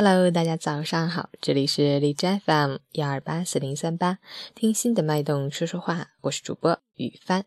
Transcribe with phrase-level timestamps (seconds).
[0.00, 4.20] Hello，大家早上好，这里是荔枝 FM 幺二八四零三八，
[4.54, 7.44] 听心的脉动说说话，我是主播雨帆。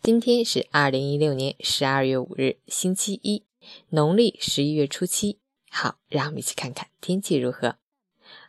[0.00, 3.44] 今天是二零一六年十二月五日，星期一，
[3.90, 5.40] 农历十一月初七。
[5.70, 7.76] 好，让我们一起看看天气如何。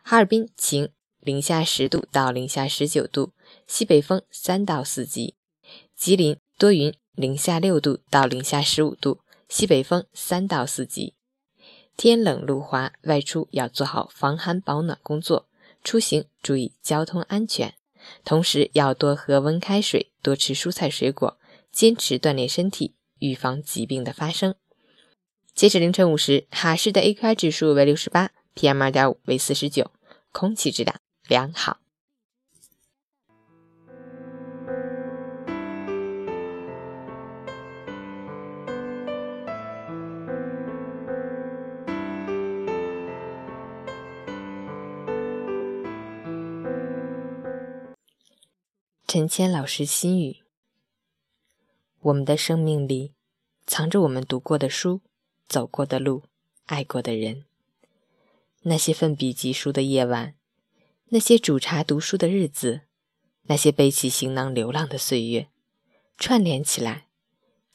[0.02, 0.88] 哈尔滨晴，
[1.20, 3.34] 零下十度到零下十九度，
[3.66, 5.34] 西北风三到四级。
[5.94, 11.12] 吉林多云，零下六度到零下十五度，西北风三到四级。
[11.96, 15.46] 天冷路滑，外出要做好防寒保暖工作，
[15.84, 17.74] 出行注意交通安全，
[18.24, 21.38] 同时要多喝温开水，多吃蔬菜水果，
[21.70, 24.54] 坚持锻炼身体，预防疾病的发生。
[25.54, 29.90] 截止凌晨五时，哈市的 AQI 指数为六十八，PM 二点五为四十九，
[30.32, 31.81] 空气质量良好。
[49.14, 50.38] 陈谦老师心语：
[52.00, 53.12] 我们的生命里
[53.66, 55.02] 藏着我们读过的书、
[55.46, 56.22] 走过的路、
[56.64, 57.44] 爱过的人。
[58.62, 60.34] 那些奋笔疾书的夜晚，
[61.08, 62.84] 那些煮茶读书的日子，
[63.42, 65.48] 那些背起行囊流浪的岁月，
[66.16, 67.08] 串联起来，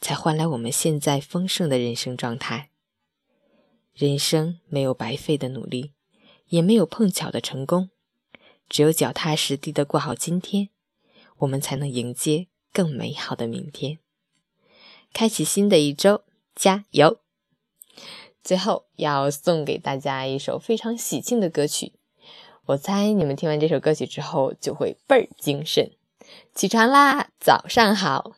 [0.01, 2.72] 才换来我们现在丰盛的人生状态。
[3.94, 5.94] 人生没有白费的努力，
[6.47, 7.91] 也没有碰巧的成功，
[8.67, 10.69] 只有脚踏实地的过好今天。
[11.39, 13.99] 我们才能迎接更美好的明天，
[15.13, 16.23] 开启新的一周，
[16.55, 17.19] 加油！
[18.44, 21.94] 最后要送给大家一首非常喜庆的歌曲，
[22.67, 25.91] 我猜你们听完这首歌曲之后就会倍儿精神。
[26.53, 28.35] 起床啦，早上好！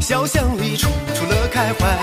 [0.00, 1.98] 小巷里处处乐开怀，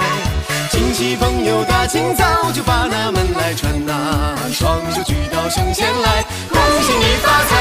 [0.71, 7.51] 亲戚朋友大清早就把那门来串呐，双手举到胸前来，恭喜你发财。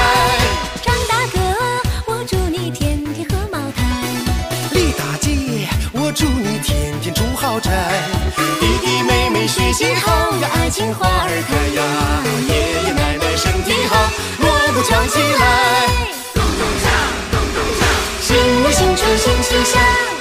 [0.81, 1.37] 张大哥，
[2.07, 3.85] 我祝你天天喝茅台。
[4.71, 7.71] 李大姐，我祝你天天住豪宅。
[8.59, 11.83] 弟弟妹妹学习好，呀爱情花儿开呀。
[12.49, 14.09] 爷爷奶奶身体好，
[14.39, 16.20] 锣鼓敲起来。
[18.31, 20.20] 咚咚锵，咚咚锵，新年新春新气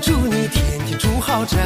[0.00, 1.56] 祝你天天住豪宅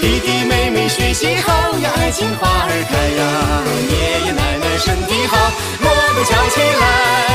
[0.00, 5.36] 弟弟妹妹学习好呀，爱情花儿开呀，爷爷奶奶身体好，
[5.80, 7.31] 锣鼓敲起来。